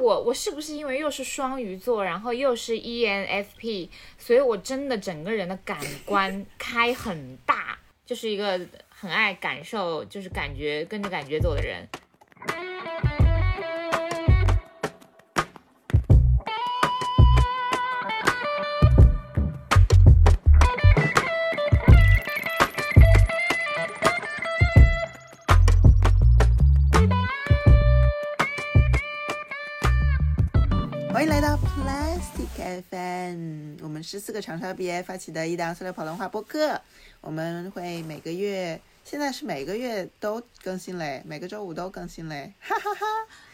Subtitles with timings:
[0.00, 3.88] 我我是不是因为又是双鱼座，然后又是 ENFP，
[4.18, 8.58] 所以我真的整个人的感官开很大，就是一个
[8.88, 11.86] 很爱感受，就是感觉跟着感觉走的人。
[34.00, 36.80] 们是四个长沙 BA 发起的一档塑料跑文化播客。
[37.20, 43.06] 我们会每个月，现在是每个月都更新嘞，每个周五都更新嘞，哈哈哈！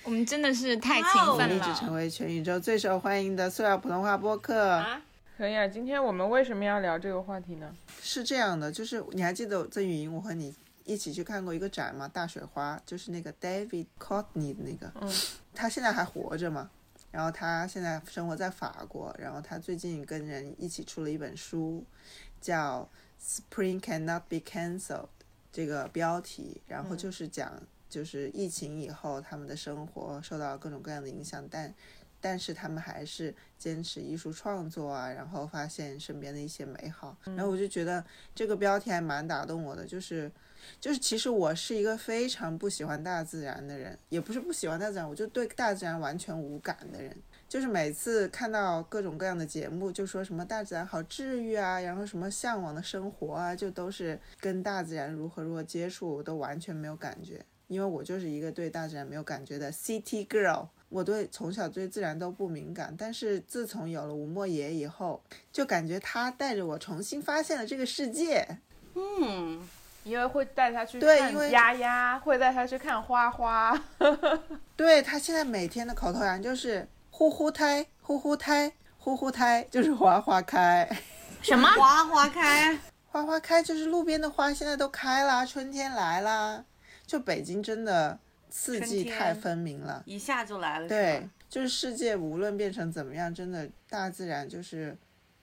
[0.04, 1.92] 我们真的是太勤我奋们立志成。
[1.92, 4.70] 为全宇宙最受欢迎的塑料普通话播客。
[4.70, 5.02] 啊
[5.36, 7.74] 可以啊，今天我们为什么要聊这个话题呢？
[8.00, 12.08] 是这样的，就是你还记得在语音我和你一起去看过一个展吗？
[12.08, 15.12] 大水花，就是那个 David Courtney 的那个，嗯，
[15.52, 16.70] 他现在还活着嘛？
[17.16, 21.82] 然后他现在生活在法国，然后他最近跟人一起出了一本书，
[22.42, 22.86] 叫
[23.50, 25.04] 《Spring Cannot Be Cancelled》
[25.50, 31.74] 这个标题，然后就是讲就是疫情以后他们的生活受到各种各样的影响，但
[32.20, 40.30] 但是他们还是坚持艺术创作啊，然后发现身边的一些美好，然后我就觉得这个标题还蛮打动我的，就是。
[40.80, 47.14] 就是其实我是一个非常不喜欢大自然的人，也不是不喜欢大自然，我就对大自然完全无感的人。
[47.48, 57.44] 就是每次看到各种各样的节目，就说什么大自然好治愈啊，然后什么向往的生活啊，就都是跟大自然如何如何接触，我都完全没有感觉。
[57.68, 62.94] 因为我就是一个对大自然没有感觉的 city girl，我对从小对自然都不敏感。
[62.96, 65.20] 但是自从有了吴莫言以后，
[65.52, 68.46] 就感觉他带着我重新发现了这个世界。
[68.94, 69.68] 嗯，
[70.06, 73.76] 因为会带他去对因为看丫丫，会带他去看花花。
[74.76, 80.88] 对他现在每天的口头禅就是呼呼胎，呼呼胎，呼呼胎，就是花花开，
[81.42, 81.68] 什么？
[81.72, 86.64] 花花开，花花开就是路边的花现在都开啦，春天来啦。
[87.04, 88.16] 就北京真的
[88.48, 90.86] 四季太分明了，一下就来了。
[90.86, 94.96] 对，，就是世界无论变成怎么样，真的大自然就是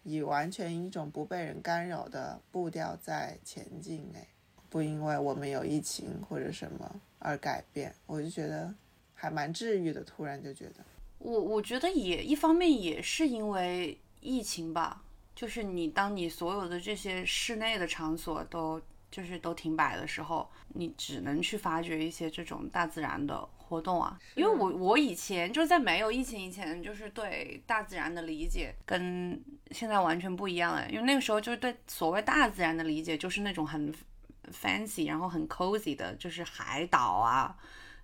[0.04, 4.28] 以完全一种不被人干扰的步调在前进哎，
[4.74, 8.74] 不因为我们有疫情或者什么而改变，我就觉得
[9.14, 10.84] 还蛮治愈的，突然就觉得。
[11.20, 15.04] 我我觉得也一方面也是因为疫情吧，
[15.36, 24.20] 就是你当你所有的这些室内的场所都就是都停摆的时候，你只能去发掘一些这种大自然的活动啊。
[24.34, 30.90] 因为我我以前就是在没有疫情以前，就是对大自然的理解跟现在完全不一样了。
[30.90, 33.94] 因为那个时候就是对所谓大自然的理解，就是那种很
[34.52, 37.56] fancy，然后很 cozy 的，就是海岛啊，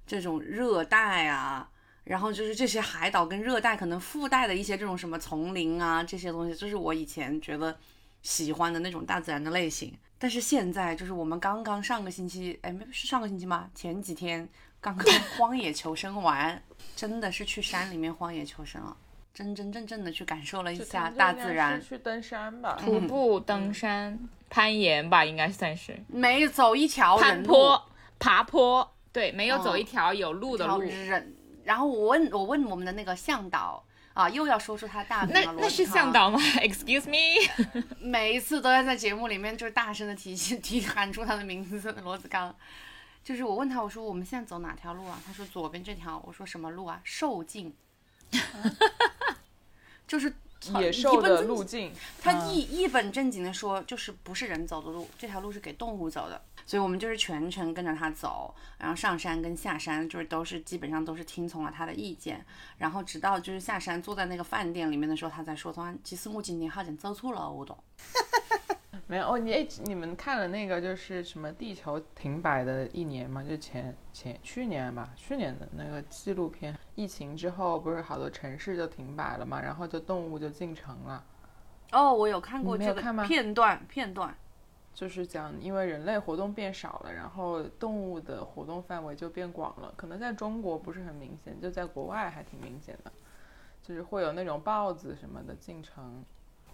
[0.05, 1.69] 这种热带啊。
[2.05, 7.77] 然后就是这些海岛跟热带可能附带的一些这种什么丛林啊这些东西，就是我以前觉得
[8.23, 9.95] 喜欢的那种大自然的类型。
[10.17, 13.69] 但是现在就是我们刚刚上个星期，哎，没是上个星期吗？
[13.75, 14.47] 前几天
[14.81, 15.05] 刚刚
[15.37, 16.59] 荒野求生完，
[16.95, 18.97] 真的是去山里面荒野求生了，
[19.33, 21.81] 真真正正的去感受了一下大自然。
[21.81, 22.77] 去登山吧？
[22.79, 24.19] 徒步、登山、
[24.49, 27.89] 攀岩吧，应该算是没走一条攀人路，坡、
[28.19, 28.95] 爬坡。
[29.11, 30.83] 对，没有走哦一条有路的条路。
[30.83, 31.35] 人。
[31.63, 36.39] 然后我问我问我们的那个向导啊，又要说出他大名了，那那是向导吗？
[36.61, 37.83] Excuse me。
[37.99, 42.53] 每一次都要在节目里面就是大声的提提喊出他的名字，罗子刚。
[43.23, 45.19] 就是我问他，我说我们现在走哪条路啊？
[45.25, 46.21] 他说左边这条。
[46.25, 46.99] 我说什么路啊？
[47.03, 47.73] 兽径。
[50.07, 50.33] 就是
[50.73, 51.91] 野兽的路径，
[52.21, 56.41] 他一一本正经的说，就是不是人走的路，这条路是给动物走的。
[56.65, 62.45] 所以我们就是全程跟着他走，然后上山跟下山就是都是基本上都是听从了他的意见，
[62.77, 67.75] 然后直到就是下山坐在那个饭店里面的时候，他才说，他其实我今天好像走错了我懂。
[69.07, 69.39] 没有哦。
[69.39, 73.43] 你哎，你们看了那个就是什么地球停摆的一年吗？
[73.43, 76.77] 就前前去年吧，去年的那个纪录片。
[76.99, 81.23] 疫情之后不是好多城市就停摆了嘛，然后就动物就进城了。
[81.93, 84.35] 哦，我有看过这个片段片段。
[84.93, 89.93] 就是讲，因为人类活动变少了，然后动物的活动范围就变广了。
[89.95, 93.11] 可能在中国不是很明显，就在国外还挺明显的，
[93.81, 96.21] 就是会有那种豹子什么的进城，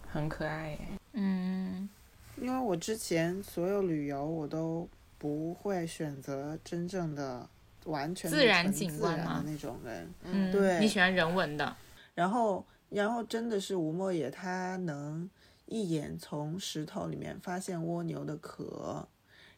[0.08, 0.78] 很可爱耶。
[1.12, 1.88] 嗯，
[2.36, 4.88] 因为我之前所有旅游我都
[5.18, 7.48] 不会选择真正的
[7.86, 11.76] 完全自然景观吗然的那种人，嗯，对你喜欢人文的。
[12.14, 15.28] 然后然后真的是吴莫言他能
[15.66, 19.06] 一眼从石头里面发现蜗牛的壳，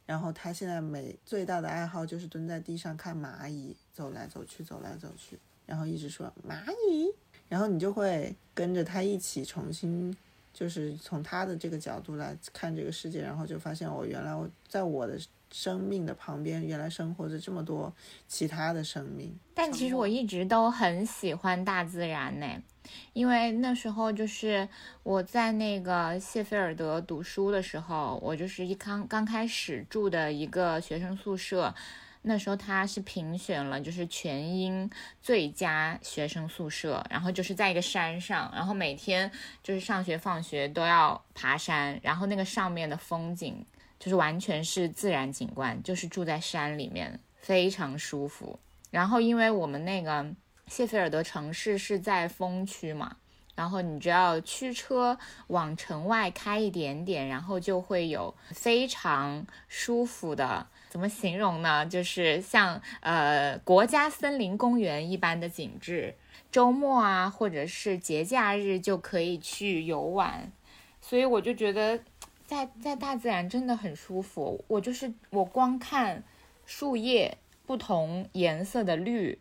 [0.06, 5.38] 然后他现在每最大的爱好就是蹲在地上看蚂蚁走来走去，走来走去。
[5.66, 7.12] 然后一直说蚂蚁，
[7.48, 10.16] 然后你就会跟着他一起重新，
[10.54, 15.20] 就是从他的这个角度来看这个世界，然后就发现我原来我在我的
[15.50, 17.92] 生命的旁边，原来生活着这么多
[18.26, 19.38] 其他的生命。
[19.54, 22.46] 但其实我一直都很喜欢大自然呢，
[23.12, 24.68] 因为那时候就是
[25.02, 31.74] 我在那个谢菲尔德读书的时候，我就是一刚刚开始住的一个学生宿舍。
[32.22, 34.90] 那时候他是评选了，就是全英
[35.22, 39.30] 最佳学生宿舍，然后就是在一个山上，然后每天
[39.62, 43.64] 就是上学放学都要爬山，然后那个上面的风景
[43.98, 48.58] 就是完全是自然景观，就是住在山里面，非常舒服。
[48.90, 50.26] 然后因为我们那个
[50.66, 53.16] 谢菲尔德城市是在风区嘛，
[53.54, 55.18] 然后你只要驱车
[55.48, 60.66] 往城外开一点点，然后就会有非常舒服的。
[60.88, 61.84] 怎么形容呢？
[61.84, 66.14] 就是像呃国家森林公园一般的景致，
[66.50, 70.50] 周末啊或者是节假日就可以去游玩，
[71.02, 72.00] 所以我就觉得
[72.48, 74.64] 在在大自然真的很舒服。
[74.68, 76.24] 我就是我光看
[76.64, 77.36] 树叶
[77.66, 79.38] 不同颜色的绿，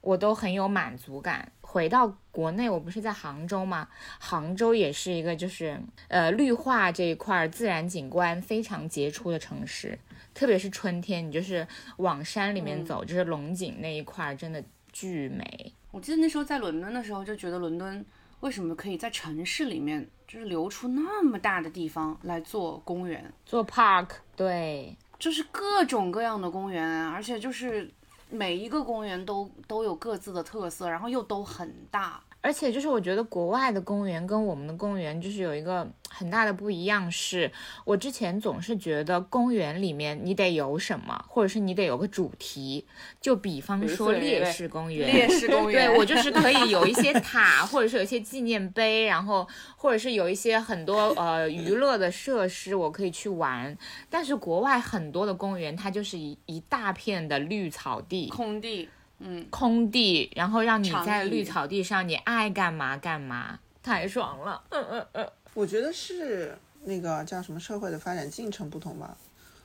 [0.00, 1.52] 我都很有满足感。
[1.60, 3.86] 回到国内，我不是在杭州吗？
[4.18, 9.98] 杭州也是一个就是呃绿化这一块自然景观非常杰出的城市。
[10.32, 11.68] 特别是春天，你就是
[11.98, 15.74] 往山里面走，就是龙井那一块儿，真的巨美。
[15.90, 18.02] 我记得那时候在伦敦的时候，就觉得伦敦
[18.40, 27.90] 为什么可以在城市里面，就是留出那么大的地方来做公园，做 park，对，就是各种各样的公园，而且就是
[28.30, 32.22] 每一个公园都都有各自的特色，然后又都很大。
[32.46, 37.50] 而且就是我觉得国外的公园跟我们的公园就是有一个很大的不一样，是
[37.84, 42.86] 我之前总是觉得公园里面你得有什么，或者是你得有个主题，
[43.20, 49.44] 就比方说 烈士公园，烈士公园，对我就是可以有一些 塔，或者是有一些纪念碑，然后
[49.76, 53.76] 或者是有一些很多呃娱乐的设施，我可以去玩。
[54.08, 58.88] 但是国外很多的公园，它就是一一大片的绿草地，空地。
[59.18, 64.62] 嗯，空地，然后让你在绿草地上，你爱干嘛干嘛，太爽了。
[64.68, 69.16] 嗯嗯嗯，我觉得是那个叫什么社会的发展进程不同吧。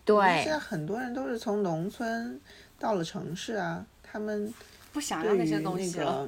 [0.06, 2.40] 对，现在很多人都是从农村
[2.80, 4.54] 到了城市啊，他们
[4.94, 6.28] 不想要那些东西了。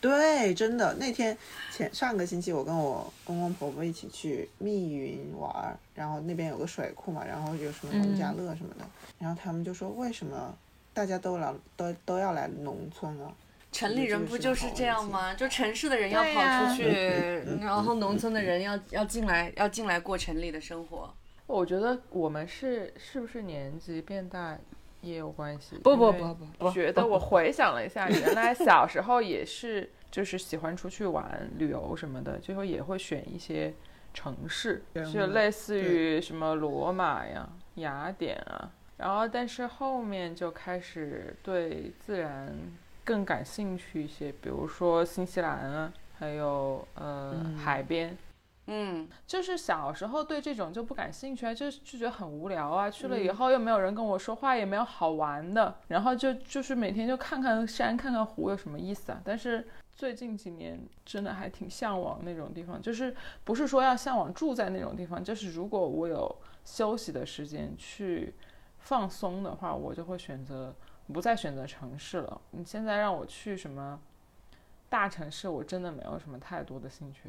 [0.00, 1.36] 对，真的，那天
[1.72, 8.84] 前上个星期我跟我公公婆婆一起去密云玩，然后那边有个水库嘛，然后有什么农家乐什么的，
[9.18, 10.54] 然后他们就说为什么？
[10.98, 13.32] 大家都来，都都要来农村啊！
[13.70, 15.32] 城里人不就是这样吗？
[15.32, 16.88] 就城市的人要跑出去，
[17.60, 21.08] 然后农村的人要要进来，要进来过城里的生活。
[21.46, 24.58] 我觉得我们是是不是年纪变大
[25.00, 25.76] 也有关系？
[25.84, 33.72] 不不不不，觉得我回想了一下，原来小时候也是，就是喜欢出去玩、旅游什么的，最后也会选一些
[34.12, 34.82] 城市，
[35.14, 38.72] 就类似于什么罗马呀、雅典啊。
[38.98, 42.52] 然后，但是后面就开始对自然
[43.04, 48.18] 更感兴趣一些，比如说新西兰啊，还有呃海边，
[48.66, 59.20] 嗯，就是小时候对这种就不感兴趣啊，就就觉得很无聊啊，去了以后又没有人跟我说话，也没有好玩的，然后就就是每天就看看山，看看湖，有什么意思啊？
[59.24, 59.64] 但是
[59.94, 63.14] 最近几年真的还挺向往那种地方，就是
[63.44, 68.34] 不是说要向往住在那种地方，就是如果我有休息的时间去。
[68.88, 70.74] 放松的话，我就会选择
[71.12, 72.40] 不再选择城市了。
[72.52, 74.00] 你现在让我去什么
[74.88, 77.24] 大城市，我真的没有什么太多的兴趣。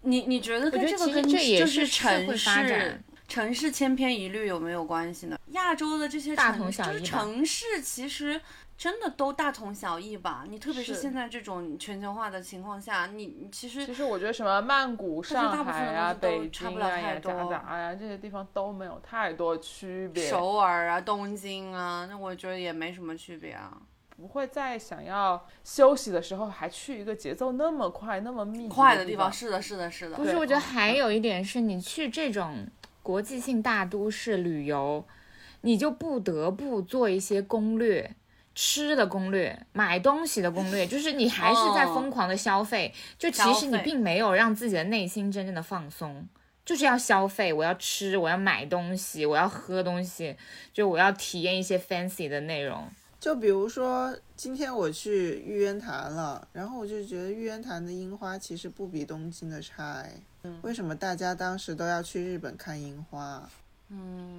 [0.00, 5.38] 你你觉得跟这个跟就是城市城市千篇一律有没有关系呢？
[5.50, 8.40] 亚洲的这些大同小异，城市其实。
[8.78, 10.44] 真的都大同小异吧？
[10.48, 20.28] 你特别是现在这种全球化的情况下，你你其实其实我觉得什么曼谷、上海啊、北京啊、雅加达呀这些地方都没有太多区别。
[20.28, 23.80] 首尔啊、东京啊，那我觉得也没什么区别啊。
[24.18, 29.32] 不会在想要休息的时候还去一个节奏那么快、那么密快的地方。
[29.32, 30.16] 是的，是的，是的。
[30.16, 32.66] 不是，我觉得还有一点是你去这种
[33.02, 35.04] 国际性大都市旅游，
[35.62, 38.14] 你就不得不做一些攻略。
[38.56, 46.26] 吃的攻略，买东西的攻略，就是你还是在疯狂的消费，就其实你并没有让自己的内心真正的放松，
[46.64, 50.34] 就是要消费，我要吃，我要买东西，我要喝东西，
[50.72, 52.88] 就我要体验一些 fancy 的内容。
[53.20, 60.00] 就比如说今天我去玉渊潭了，然后我就觉得玉渊潭的樱花其实不比东京的差。
[60.00, 60.12] 哎，
[60.62, 63.46] 为什么大家当时都要去日本看樱花？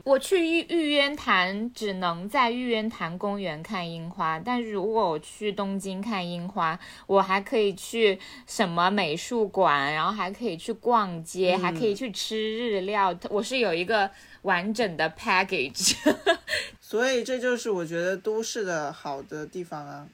[0.04, 13.18] 我去玉玉渊潭只能在玉渊潭公园看樱花，但是如果我去东京看樱花，我还可以去什么美术馆，然后还可以去逛街，还可以去吃日料。
[13.30, 14.10] 我是有一个
[14.44, 15.96] 完整的 package。
[16.80, 20.08] 所以这就是我觉得都市的好的地方啊。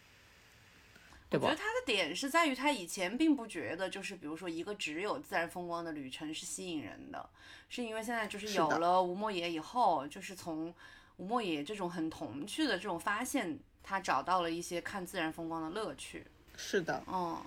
[1.40, 1.56] 我觉得？
[1.56, 7.30] 他的点是在于，他以前并不觉得，就是比如说一个只有自然风光的旅程是吸引人的，
[7.70, 10.74] 是因为现在就是有了吴莫野以后，就是从
[11.18, 16.26] 吴莫野这种很童趣的这种发现，他找到了一些看自然风光的乐趣。
[16.56, 17.38] 是的，嗯，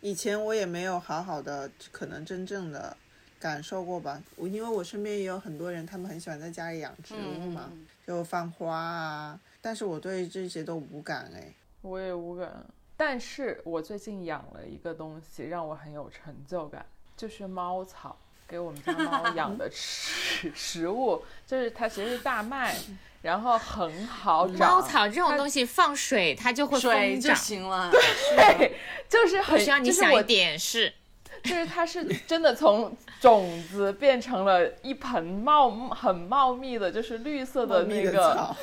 [0.00, 2.96] 以前我也没有好好的可能真正的
[3.40, 4.22] 感受过吧。
[4.36, 11.52] 我因为我身边也有很多人，他们很喜欢在家里养植物嘛，嗯就放花啊，但是我对这些都无感哎。
[11.82, 12.64] 我也无感。
[12.96, 16.84] 但是我最近养了一个东西，让我很有成就感，
[17.16, 18.16] 就是猫草，
[18.48, 22.76] 给我们家猫 养的食食物，就是它其实是大麦，
[23.22, 24.58] 然后很好长。
[24.58, 27.90] 猫草这种东西放水它就会水就，行了。
[27.90, 28.76] 对，
[29.08, 30.80] 就是很，需要你就是我想一点是。
[30.80, 30.94] 就是
[31.66, 38.56] 它是真的从种子变成了一盆茂很茂密的，就是绿色的那个草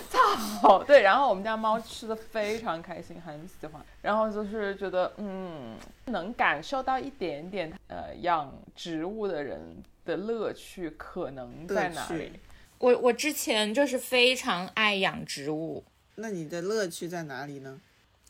[0.61, 0.83] 草。
[0.83, 3.81] 对，然后我们家猫吃的非常开心，很喜欢。
[4.01, 5.75] 然后就是觉得，嗯，
[6.05, 9.59] 能感受到一点点呃养植物的人
[10.05, 12.31] 的乐趣可能在哪里？
[12.79, 15.83] 我我之前就是非常爱养植物，
[16.15, 17.79] 那你的乐趣在哪里呢？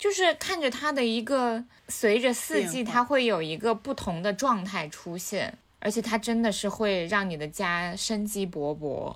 [0.04, 9.16] 就是看着它的一个随着四季，它会有一个不同的状态出现，而且它真的是会让你的家生机勃勃。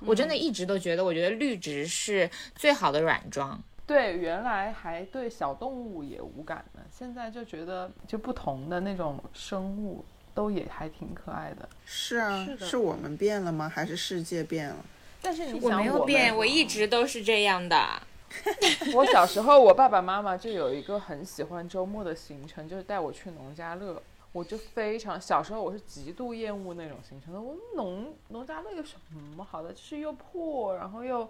[0.00, 3.62] 我真的一直都觉得，我觉得绿植是最好的软装。
[3.86, 11.68] 对，原来还对小动物也无感呢，现在就觉得就不同的那种生物都也还挺可爱的。
[11.84, 13.68] 是啊，是是我们变了吗？
[13.68, 14.76] 还是世界变了？
[15.20, 18.02] 但是你我想，没有变，们我一直都是这样的。
[18.94, 24.00] 我小时候，我爸爸妈妈就有一个很喜欢周末的行程，就是带我去农家乐。
[24.32, 27.38] 我就非常小时候我是极度厌恶那种行程的。
[27.38, 28.96] 我农农家乐有什
[29.36, 29.70] 么好的？
[29.72, 31.28] 就是又破，然后又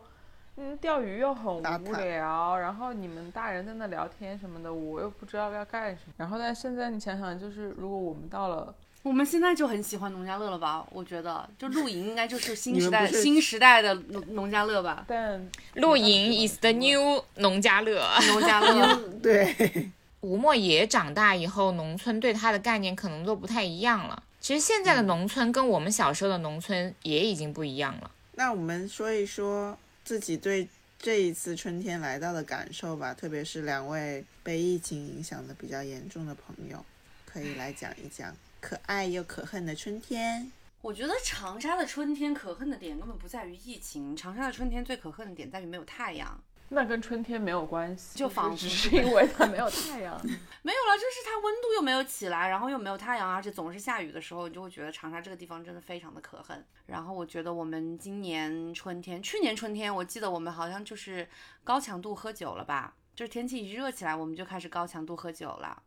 [0.56, 1.60] 嗯钓鱼又很无
[1.94, 6.14] 聊，然后你们大人在那聊天什么的，我又不知道要干什么。
[6.16, 10.86] 然后但现在你想想，就是如果我们到了我们现在就很喜欢农家乐了吧？
[10.90, 15.04] 我觉得，就露营应该就是新时代新时代的农农家乐吧？
[15.08, 18.06] 但露营 is the new 农家乐。
[18.28, 19.90] 农家乐，对，
[20.20, 24.22] 吴莫也长大以后，农村对他的概念可能都不太一样了。
[24.40, 28.10] 其实现在的农村跟我们小时候的农村也已经不一样了。
[28.34, 30.68] 那我们说一说自己对
[30.98, 36.84] 这一次春天来到的感受吧，特别是两位被疫情影响的比较严重的朋友，
[37.26, 40.52] 可以来讲一讲可爱又可恨的春天。
[40.80, 46.40] 我觉得长沙的春天可恨的点根本不在于疫情，长沙的春天最可恨的点在于没有太阳。
[46.68, 50.18] 那跟春天没有关系，就仿佛只是因为它 没有太阳。
[50.62, 56.64] 没有了，就是它温度又没有起来，然后又没有太阳，而且总是下雨的时候，你就会觉得长沙这个地方真的非常的可恨。
[56.86, 61.28] 然后我觉得我们今年春天，去年春天，我记得我们好像就是
[61.62, 65.82] 高强度喝酒了吧，就是天气一热起来，我们就开始高强度喝酒了。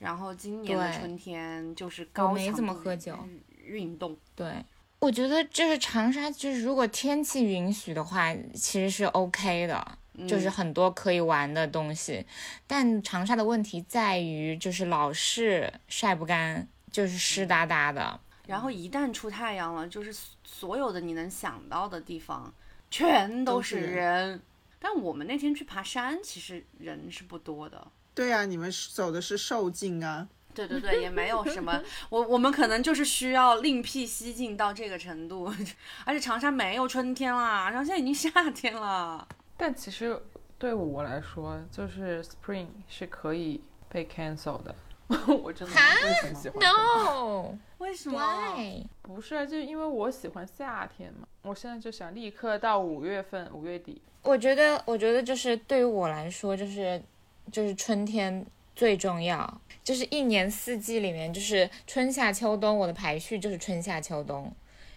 [0.00, 3.16] 然后今年的春天就是高强度我没怎么喝酒
[3.66, 4.50] 运运动，对，
[4.98, 12.24] 我觉得就是长沙，就是如果天气允许的话，其实是 OK 的，就是嗯很多可以玩的东西。
[12.66, 18.18] 但长沙的问题在于，就是老是晒不干，就是湿哒哒的。
[18.46, 22.52] 然后一旦出太阳了，就是所有的你能想到的地方，
[22.90, 24.40] 全都是人。
[24.80, 27.86] 但我们那天去爬山，其实人是不多的。
[28.14, 35.52] 对啊，你们走的是受尽啊， 对对对，也没有什么，我我们可能就是需要另辟蹊径到这个程度，
[36.04, 39.26] 而且长沙没有春天啦，然后现在已经夏天了。
[39.56, 40.20] 但其实
[40.58, 44.74] 对我来说，就是 Spring 是可以被 cancel 的。
[45.42, 46.58] 我真的不是很喜欢。
[46.60, 48.84] No，为什么？why？
[49.02, 51.26] 不是啊，就因为我喜欢夏天嘛。
[51.42, 54.00] 我现在就想立刻到五月份，五月底。
[54.22, 57.02] 我觉得，我觉得就是对于我来说，就是
[57.50, 64.52] 就是春天最重要，就是一年四季里面，就是春夏秋冬，我的排序就是春夏秋冬，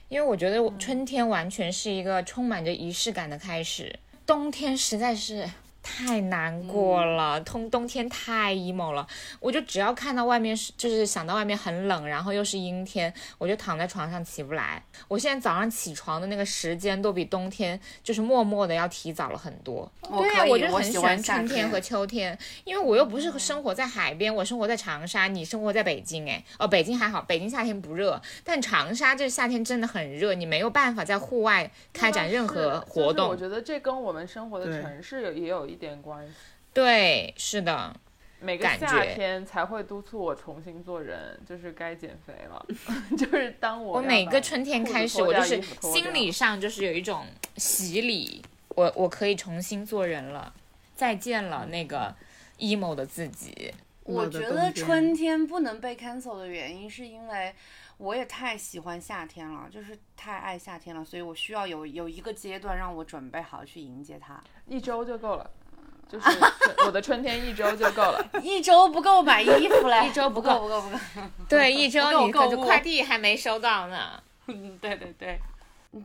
[0.09, 5.49] 因为我觉得春天完全是一个充满着仪式感的开始，冬天实在是
[5.83, 9.05] 太难过了，通冬天太 emo 了。
[9.39, 14.81] 我就只要看到外面是，就是想到外面很冷，然后又是阴天，我就躺在床上起不来。
[15.07, 19.91] 我现在早上起床的那个时间都比冬天就是默默的要提早了很多。
[20.01, 33.27] 对啊，我就很喜欢春天和秋天，因为我又不是生活在海边，我生活在长沙，你生活在北京，哎，哦，北京还好，北京夏天不热，但长沙这夏天真的很热，你没有办法在户外开展任何活动。
[33.27, 36.33] 我觉得这跟我们生活的城市也有一点关系。
[36.71, 37.95] 对，是的，
[38.39, 42.65] 每个夏天才会督促我重新做人，就是该减肥了。
[43.17, 47.25] 就是当我我每个春天开始，我就是心理上就是有一种
[47.57, 50.53] 洗礼，我我可以重新做人了，
[50.95, 52.15] 再见了那个
[52.57, 53.73] emo 的自己。
[54.03, 57.53] 我觉得春天不能被 cancel 的原因，是因为
[57.97, 65.49] 我也太喜欢夏天了，就是太爱夏天了，所以我需要有有一个阶段让我准备好去迎接它，一周就够了。
[66.09, 66.29] 就是
[66.85, 70.97] 我的春天一周就够了， 一周不够买衣服嘞， 一周不够不够不够。
[71.49, 74.21] 对，一周你可就快递还没收到呢。
[74.47, 75.39] 嗯，对对对。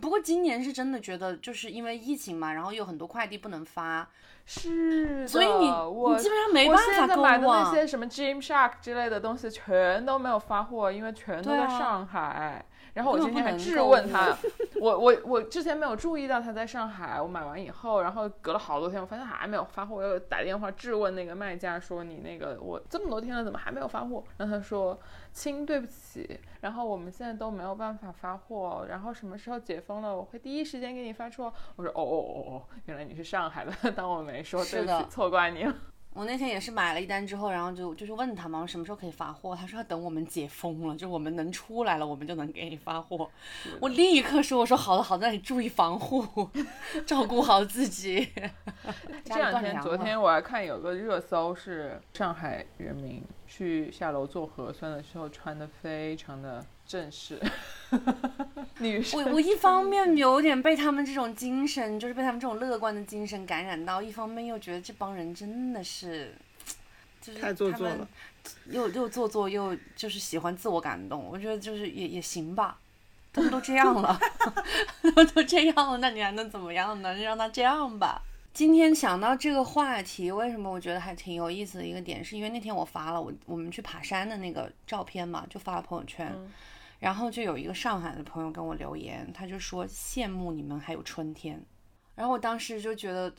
[0.01, 4.07] 不过今年是真的觉得，就是因为疫情嘛，然后有很多快递不能发，
[4.45, 12.63] 是，所以你你基本上没办法购买的那些什么 Gymshark 之类的东西全都没有发货，因为全都在上海。
[12.99, 14.37] 然后我今天还质问他，
[14.81, 17.23] 我我我之前没有注意到他在上海。
[17.23, 19.95] 我买完以后，然后隔了好多天，我发现还没有发货。
[19.95, 24.25] 我又打电话质问那个卖家，说你那个我这么多天了，怎么还没有发货？
[24.37, 24.99] 然后他说
[25.33, 28.85] ：“亲，对不起，然后我们现在都没有办法发货。
[28.89, 31.45] 然后什么时候解封了，我会第一时间给你发出。”
[31.77, 35.73] 我说：“哦哦哦哦，原来你是上海的， 当我没说，对不起，错怪你了。”
[36.19, 39.55] 我那天也是买了一单之后，然后就就是问他嘛，我什么时候可以发货？
[39.55, 43.31] 他说要等我们解封了，就我们能出来了，我们就能给你发货。
[43.81, 46.51] 我立刻说，我说好的好的，你注意防护，
[47.07, 48.29] 照顾好自己。
[49.25, 56.67] 这两天，昨天我还看有个热搜是上海人民去下楼做核酸的时候穿的非常的。
[56.89, 57.39] 正式，
[58.81, 59.23] 女生。
[59.23, 66.35] 我我一方面有点被他们这种精神，就是被他们这种乐观的精神感染到，一方面又觉得这帮人真的是，
[67.21, 68.09] 就是太做作了，
[68.71, 71.23] 又又做作又就是喜欢自我感动。
[71.31, 72.79] 我觉得就是也也行吧，
[73.35, 74.19] 他们都这样了，
[75.15, 77.15] 都都这样了，那你还能怎么样呢？
[77.15, 78.23] 就让他这样吧。
[78.55, 86.35] 今天想到这个话题，为什么我觉得还挺有意思的一个点，是因为那天我发了我我们去爬山的那个照片嘛，就发了朋友圈。
[86.99, 91.65] 然后就有一个上海的朋友跟我留言，他就说羡慕你们还有春天。
[92.15, 93.33] 然后我当时就觉得，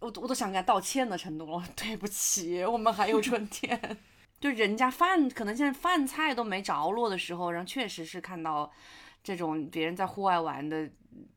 [0.00, 3.80] 我我都想给他道歉的程度了， 对不起，我们还有春天。
[4.38, 8.70] 就人家饭可能现在饭菜都没着落的时候，然后确实是看到
[9.24, 10.86] 这种别人在户外玩的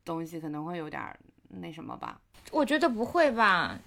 [0.04, 1.02] 东西，可能会有点
[1.48, 2.20] 那什么吧。
[2.52, 3.78] 我觉得不会吧。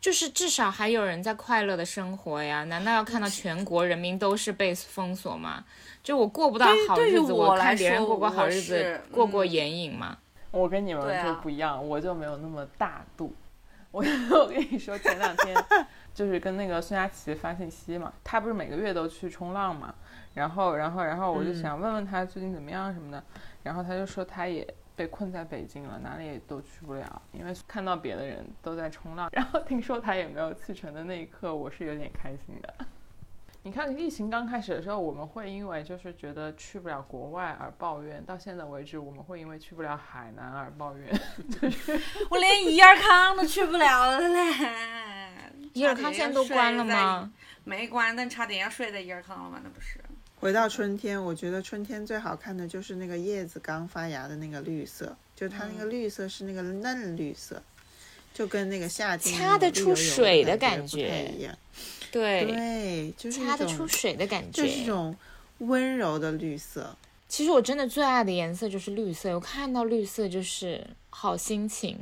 [0.00, 5.62] 就是至少还有人在快乐的生活呀，难道要看到全国人民都是被封锁吗？
[6.02, 10.16] 就我过不到好日子，我看别人过过好日子，过过眼瘾吗？
[10.50, 13.34] 我跟你们就不一样，我就没有那么大度。
[13.90, 15.54] 我 我跟你说，前两天
[16.14, 19.94] 就是跟那个孙佳琪发信息嘛，他不是每个月都去冲浪嘛，
[20.32, 23.22] 然后然后然后我就想问问他最近怎么样什么的，
[23.64, 24.66] 然后他就说他也。
[25.00, 32.74] 被困在北京了，哪里都去不了，因为看到别的人都在冲浪， 然后听说他也没有去成的那一刻，我是有点开心的。
[33.62, 41.10] 你看，疫情刚开始的时候，我们会因为就是觉得去不了国外而抱怨，到现在为止，我们会因为去不了海南而抱怨。
[41.58, 45.50] 就是我连伊尔康都去不了了嘞！
[45.72, 47.32] 伊尔康现在都关了吗？
[47.64, 49.98] 没关，但差点要睡在伊尔康了嘛，那不是？
[50.40, 57.62] 回到春天，我觉得春天最好看的就是那个叶子刚发芽的那个绿色，就它那个绿色是那个嫩绿色，
[58.32, 61.54] 就跟那个夏天掐得出水的感觉一样。
[62.10, 65.14] 对对，就是掐得出水的感觉，就是一种
[65.58, 66.96] 温柔的绿色。
[67.28, 71.98] 其实我真的最爱的颜色就是绿色，我看到绿色就是好心情。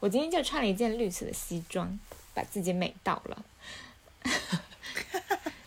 [0.00, 2.00] 我今天就穿了一件绿色的西装，
[2.32, 3.44] 把自己美到了。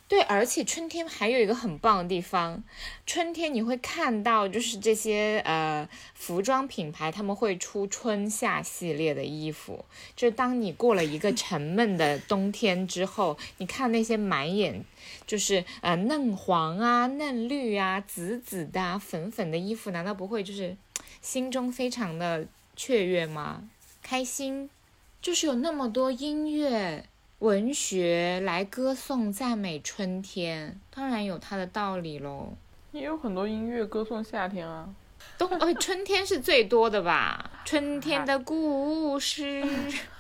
[0.07, 2.63] 对，而且春天还有一个很棒的地方，
[3.07, 9.83] 春天你会看到，就是这些呃服装品牌他们会出春夏系列的衣服。
[10.15, 14.85] 就是当你过了一个沉闷的冬天之后，你看那些满眼
[15.25, 20.77] 就是呃嫩黄啊、嫩绿啊、紫紫的、啊、粉粉的衣服，难道不会就是
[21.19, 23.63] 心中非常的雀跃吗？
[24.03, 24.69] 开心，
[25.19, 27.05] 就是有那么多音乐。
[27.39, 32.53] 文学来歌颂赞美春天，当然有它的道理喽。
[32.93, 34.87] 也有很多音乐歌颂夏天啊。
[35.37, 37.51] 冬呃春天是最多的吧？
[37.65, 39.61] 春天的故事。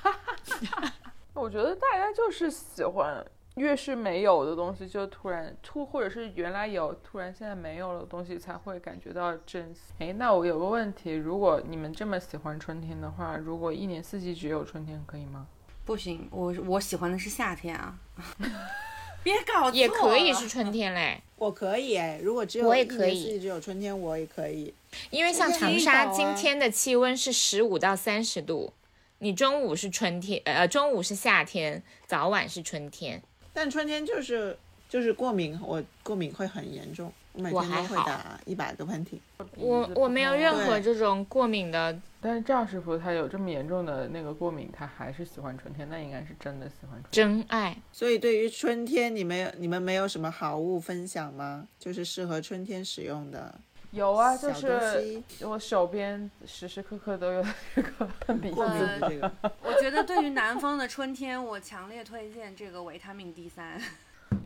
[1.33, 3.25] 我觉得大家就是喜欢，
[3.55, 9.93] 越是没有的东西，就突然突，或者是原来有，突然现在没有了东西，才会感觉到珍惜。
[9.99, 15.47] 哎，那我有个问题，如果你们这么喜欢春天的话，如果一年四季只有春天，可以吗？
[15.85, 17.95] 不行，我我喜欢的是夏天啊。
[19.23, 21.21] 别搞错，也可以是春天嘞。
[21.37, 24.73] 我可以哎，如果只有我也可以四季只有春天，我也可以。
[25.09, 28.71] 因为像长沙今天的气温是十五到三十度，
[29.19, 33.21] 你中午是春天，呃，中午是夏天，早晚是春天。
[33.51, 39.19] 但春天就是就是过敏，我过敏会很严重，我每我天都会还好打一百个喷嚏。
[39.57, 47.11] 我我没有任何这种过敏的，但是赵师傅他有这么严重的那个过敏，他还是喜欢春天，那应该是真的喜欢春天。
[47.11, 47.77] 真爱。
[47.91, 51.67] 所以对于春天，你们有你们没有什么好物分享吗？
[51.77, 53.53] 就是适合春天使用的
[53.91, 58.99] 有啊，就是，我手边时时刻刻都有这个喷鼻过敏子。
[58.99, 59.31] 的这个。
[59.63, 63.79] 我觉得对于南方的春天，我强烈推荐这个维他命 D 三。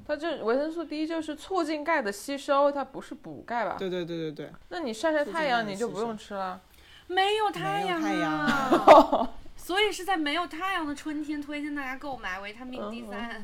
[0.09, 3.75] 它就维生素 D 就是促进钙的吸收，它不是补钙吧？
[3.77, 6.59] 对对对对对，那你晒晒太阳你就不用吃了。
[7.05, 13.43] 没有太阳、啊，太阳 所以是在没有太阳的春天，推荐大家购买维他命 D 三。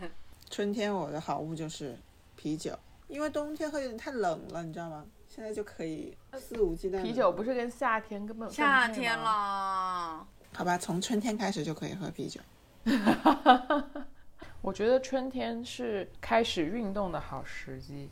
[0.49, 1.95] 春天我的好物就是
[2.35, 2.75] 啤酒，
[3.09, 5.05] 因为冬天喝有点太冷了，你知道吗？
[5.29, 7.03] 现在就可以肆无忌惮。
[7.03, 9.23] 啤酒不是跟夏天根本夏天了。
[9.23, 12.41] 了，好吧，从春天开始就可以喝啤酒。
[14.65, 18.09] 我觉得春天是开始运动的好时机。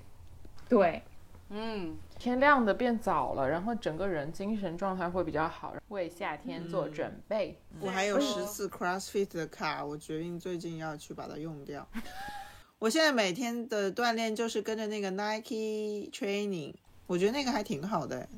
[0.70, 1.02] 对，
[1.50, 7.60] 嗯，天亮的变早了，然后整个人精神状态会比较好，为夏天做准备。
[7.80, 11.88] 我还有十次 CrossFit 的卡，我决定最近要去把它用掉。
[12.78, 16.76] 我现在每天的锻炼就是跟着那个 Nike Training，
[17.08, 18.30] 我觉得那个还挺好的。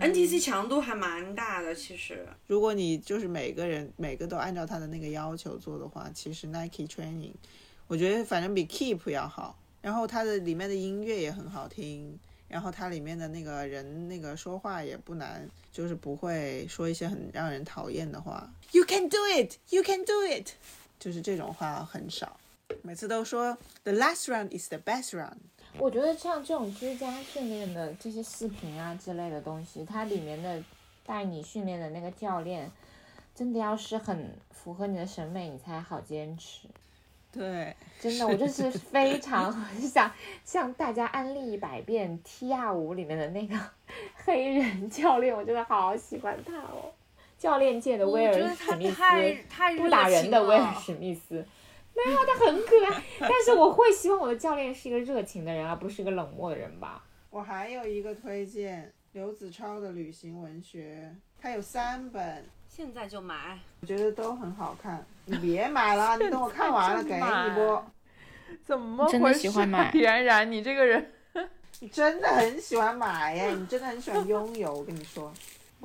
[0.00, 2.26] NTC 强度还蛮大的，其实。
[2.46, 7.32] 如果你就是每个人每个都按照他的那个要求做的话，其实 Nike Training，
[7.86, 9.58] 我觉得反正比 Keep 要好。
[9.82, 12.18] 然后它的里面的音乐也很好听，
[12.48, 18.50] 然后它里面的那个人那个说话也不难，就是不会说一些很让人讨厌的话。
[18.72, 20.48] You can do it, you can do it，
[20.98, 22.40] 就是这种话很少。
[22.82, 25.36] 每次都说 The last round is the best round。
[25.78, 30.62] 我觉得像这种居家训练的这些视频啊之类的东西，它里面的
[31.04, 32.70] 带你训练的那个教练，
[33.34, 36.68] 真的要是很符合你的审美，你才好坚持。
[37.30, 40.10] 对，真的，我就是非常 想
[40.44, 43.58] 向大家安利一百遍 T R 五里面的那个
[44.24, 46.90] 黑人教练，我真的好喜欢他哦。
[47.38, 51.44] 教练界的威尔史密斯，太太不打人的威尔史密斯，
[52.04, 57.04] 没有他很可爱，但是我会希望我的教练是一个热情的人，而不是一个冷漠的人吧。
[57.30, 63.58] 我还有一个推荐刘子超的旅行文学，他有三本，现在就买。
[63.80, 65.04] 我觉得都很好看。
[65.24, 67.82] 你别买了，你等我看完了 给你不？
[68.64, 69.40] 怎么真的回事？
[69.40, 71.12] 喜欢买冉冉，你这个人，
[71.80, 74.72] 你真的很喜欢买耶，你真的很喜欢拥有。
[74.72, 75.32] 我跟你说，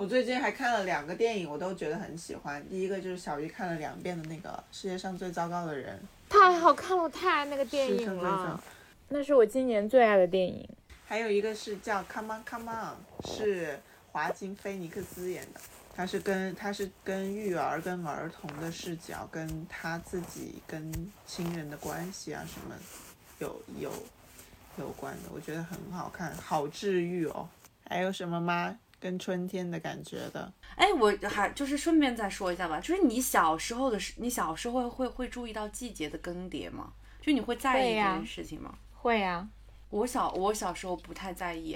[0.02, 2.68] 我最近还看了两个电影，我都觉得很喜欢。
[2.68, 8.60] 第一个就是小鱼看了两遍的那个《世界上最糟糕的人太好看了，我太爱那个》，电影了，
[9.10, 10.68] 那是我今年最爱的电影。
[11.06, 12.98] 还有一个是叫《Come On Come On》，
[13.38, 13.80] 是
[14.12, 15.62] 华金菲尼克斯演的。
[15.96, 20.92] 他是跟他是跟育儿、跟儿童的视角，跟他自己跟
[21.28, 22.76] 亲人的关系啊什么
[23.38, 23.92] 有有
[24.80, 27.48] 有关的，我觉得很好看，好治愈哦。
[27.88, 28.76] 还有什么吗？
[29.02, 30.54] 跟春天的感觉的？
[30.76, 36.94] 哎，我还就是顺便再说一下吧，就是你小时候的时，你小时候会会注意到季节的更迭吗？
[37.20, 38.76] 就你会在意这件事情吗？
[38.94, 39.48] 会啊，
[39.90, 41.76] 我小我小时候不太在意，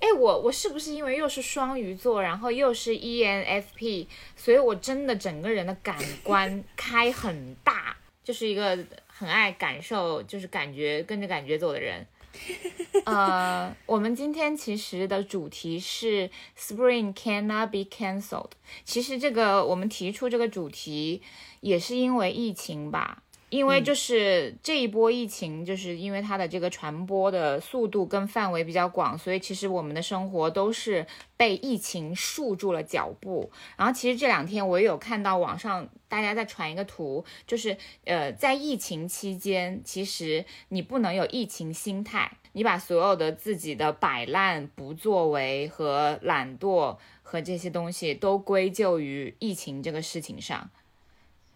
[0.00, 12.06] 哎，我我是不是因为又是双鱼座，然后又是 E ENFP，所以我真的整个人的感官 开很大，就是一个很爱感受，就是感觉跟着感觉走的人。
[13.04, 18.52] 呃，我们今天其实的主题是 Spring cannot be cancelled。
[18.84, 21.20] 其实这个我们提出这个主题
[21.60, 23.23] 也是因为疫情吧，
[23.54, 33.52] 因为就是这一波疫情，就是因为它的这个传播的速度跟范围比较广，所以其实我们的生活都是被疫情束住了脚步。
[33.76, 50.70] 然后其实这两天我也有看到网上大家在传一个图，就是呃，在疫情期间，其实你不能有疫情心态，你把所有的自己的摆烂、不作为和懒惰和这些东西都归咎于疫情这个事情上。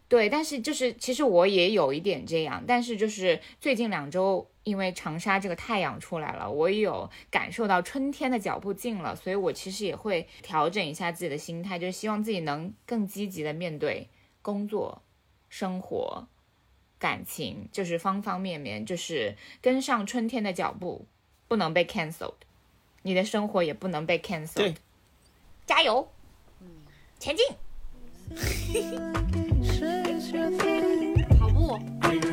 [0.08, 14.08] 对，但是就是其实我也有一点这样，但是就是最近两周，因为长沙这个太阳出来了，我也有感受到春天的脚步近了，所以我其实也会调整一下自己的心态，就是希望自己能更积极的面对
[14.40, 15.02] 工作、
[15.50, 16.26] 生活，
[16.98, 21.04] 感情，就是方方面面，就是跟上春天的脚步，
[21.46, 22.32] 不能被 cancelled，
[23.02, 24.76] 你的生活也不能被 cancelled。
[25.66, 26.10] 加油，
[27.18, 27.44] 前进。
[31.38, 31.78] 跑步，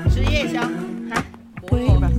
[0.10, 0.62] 吃夜宵。
[1.62, 2.10] 不会吧？